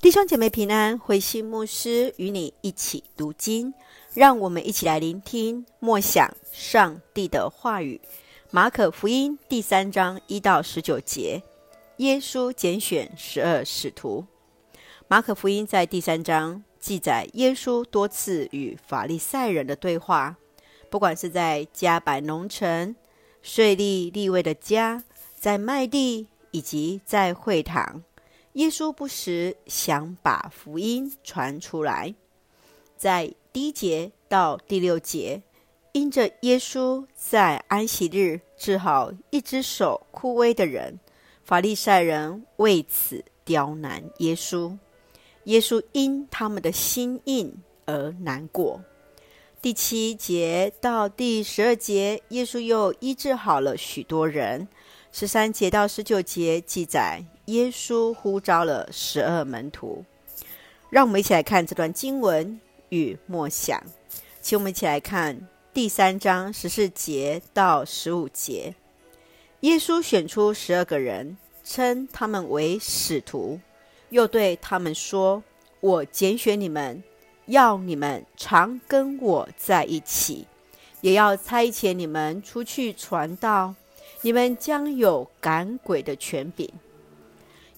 [0.00, 3.72] 弟兄姐妹平安，回信牧师与你一起读经，
[4.12, 8.00] 让我们一起来聆听默想上帝的话语。
[8.50, 11.42] 马可福音第三章一到十九节，
[11.96, 14.26] 耶稣拣选十二使徒。
[15.08, 20.36] 马可福音在第三章记载耶稣多次与法利赛人的对话，
[20.90, 22.94] 不管是在迦百农城、
[23.40, 25.02] 税利利未的家，
[25.34, 28.02] 在麦地以及在会堂。
[28.54, 32.14] 耶稣不时想把福音传出来，
[32.96, 35.42] 在第一节到第六节，
[35.90, 41.00] 因着耶稣在安息日治好一只手枯萎的人，
[41.42, 44.78] 法利赛人为此刁难耶稣，
[45.44, 47.52] 耶稣因他们的心硬
[47.86, 48.80] 而难过。
[49.60, 54.68] 第七节到第十二节，耶稣又医治好了许多人。
[55.16, 57.24] 十三节到十九节记载。
[57.44, 60.04] 耶稣呼召了十二门徒，
[60.90, 63.80] 让我们一起来看这段经文与默想。
[64.40, 68.74] 请我们一起来看第三章十四节到十五节。
[69.60, 73.60] 耶稣选出十二个人，称他们为使徒，
[74.08, 75.44] 又对他们说
[75.78, 77.00] ：“我拣选你们，
[77.46, 80.48] 要你们常跟我在一起，
[81.02, 83.76] 也要差遣你们出去传道。
[84.24, 86.66] 你们将有赶鬼的权柄。”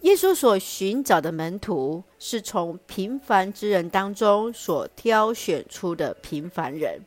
[0.03, 7.01] 耶稣所寻找的门徒是从平凡之人当中所挑选出的平凡人。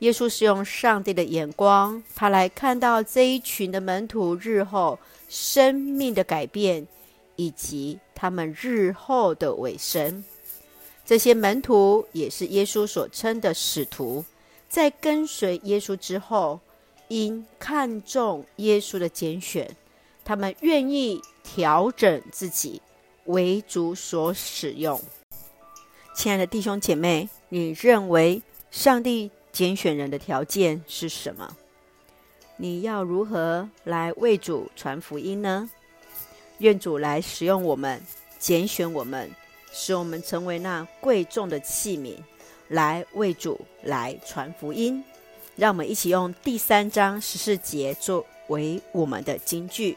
[0.00, 4.98] 耶稣是用上帝的眼光，他来看到这一群的门徒日后
[5.30, 6.86] 生命的改变，
[7.36, 10.22] 以及他们日后的尾声。
[11.06, 14.24] 这些门徒也是耶稣所称的使徒，
[14.68, 16.60] 在跟随耶稣之后，
[17.10, 19.76] 因看重耶稣的拣选，
[20.24, 21.20] 他们愿意。
[21.42, 22.80] 调整自己，
[23.24, 25.00] 为主所使用。
[26.14, 31.56] 亲爱的弟兄姐妹，你认为上帝拣选人的条件是什么？
[32.56, 35.68] 你要如何来为主传福音呢？
[36.58, 38.00] 愿主来使用我们，
[38.38, 39.28] 拣选我们，
[39.72, 42.16] 使我们成为那贵重的器皿，
[42.68, 45.02] 来为主来传福音。
[45.60, 49.94] 让我们一起用第三章十四节作为我们的金句。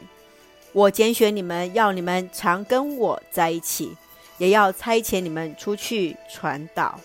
[0.74, 3.96] 我拣选你们，要你们常跟我在一起，
[4.36, 7.00] 也要差遣你们出去传道。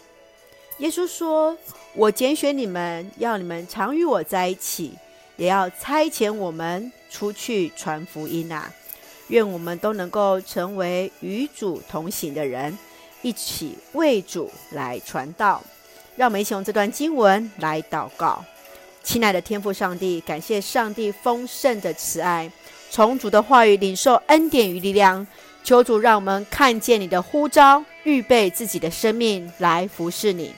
[0.79, 1.57] 耶稣说
[1.95, 4.91] ：“我拣选你们，要你们常与我在一起，
[5.37, 8.69] 也要差遣我们出去传福音啊！
[9.29, 12.77] 愿我们都能够成为与主同行的人，
[13.21, 15.63] 一起为主来传道。
[16.19, 18.43] 让我们一起用这段经文来祷告。
[19.01, 22.51] 亲爱的天父上帝，感谢上帝丰盛的慈爱。”
[22.91, 25.25] 从主的话语领受恩典与力量，
[25.63, 30.53] 求主让我们看见你的呼召，预备自己的生命来服侍你。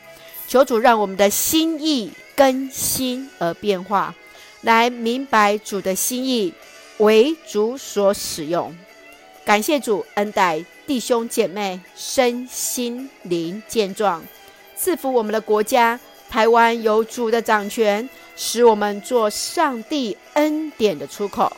[0.47, 4.16] 求主让我们的心意更新而变化，
[4.61, 6.51] 来明白主的心意，
[6.97, 8.75] 为主所使用。
[9.45, 14.23] 感谢主恩待弟兄姐妹身心灵健壮，
[14.81, 21.55] 赐福我们的国家台湾有主的掌权，使我们做上帝恩典的出口。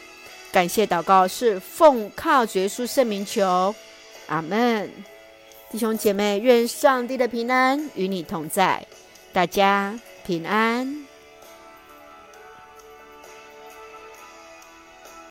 [0.52, 3.74] 感谢祷告是奉靠主耶稣圣名求，
[4.28, 4.92] 阿门。
[5.72, 8.86] 弟兄姐妹，愿上帝的平安与你同在，
[9.32, 11.06] 大家平安。